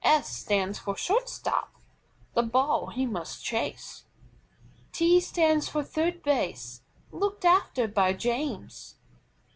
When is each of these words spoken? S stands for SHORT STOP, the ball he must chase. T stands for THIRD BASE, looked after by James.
S 0.03 0.27
stands 0.35 0.79
for 0.79 0.97
SHORT 0.97 1.29
STOP, 1.29 1.75
the 2.33 2.41
ball 2.41 2.87
he 2.87 3.05
must 3.05 3.45
chase. 3.45 4.05
T 4.91 5.19
stands 5.21 5.69
for 5.69 5.83
THIRD 5.83 6.23
BASE, 6.23 6.81
looked 7.11 7.45
after 7.45 7.87
by 7.87 8.11
James. 8.13 8.95